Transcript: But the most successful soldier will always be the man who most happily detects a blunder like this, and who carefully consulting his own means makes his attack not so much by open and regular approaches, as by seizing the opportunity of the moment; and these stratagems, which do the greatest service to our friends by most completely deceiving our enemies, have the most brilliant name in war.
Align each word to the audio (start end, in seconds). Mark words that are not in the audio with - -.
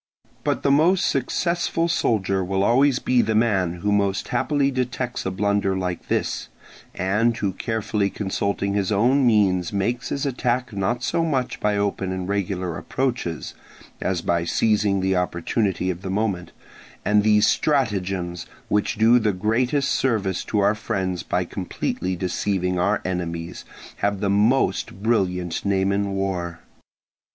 But 0.43 0.63
the 0.63 0.71
most 0.71 1.05
successful 1.05 1.87
soldier 1.87 2.43
will 2.43 2.63
always 2.63 2.97
be 2.97 3.21
the 3.21 3.35
man 3.35 3.81
who 3.81 3.91
most 3.91 4.29
happily 4.29 4.71
detects 4.71 5.27
a 5.27 5.29
blunder 5.29 5.77
like 5.77 6.07
this, 6.07 6.49
and 6.95 7.37
who 7.37 7.51
carefully 7.53 8.09
consulting 8.09 8.73
his 8.73 8.91
own 8.91 9.27
means 9.27 9.71
makes 9.71 10.09
his 10.09 10.25
attack 10.25 10.73
not 10.73 11.03
so 11.03 11.23
much 11.23 11.59
by 11.59 11.77
open 11.77 12.11
and 12.11 12.27
regular 12.27 12.79
approaches, 12.79 13.53
as 14.01 14.23
by 14.23 14.43
seizing 14.43 15.01
the 15.01 15.15
opportunity 15.15 15.91
of 15.91 16.01
the 16.01 16.09
moment; 16.09 16.51
and 17.05 17.21
these 17.21 17.45
stratagems, 17.45 18.47
which 18.69 18.95
do 18.95 19.19
the 19.19 19.31
greatest 19.33 19.91
service 19.91 20.43
to 20.45 20.61
our 20.61 20.73
friends 20.73 21.21
by 21.21 21.41
most 21.43 21.51
completely 21.51 22.15
deceiving 22.15 22.79
our 22.79 23.01
enemies, 23.05 23.65
have 23.97 24.19
the 24.19 24.31
most 24.31 25.03
brilliant 25.03 25.63
name 25.63 25.91
in 25.91 26.13
war. 26.13 26.59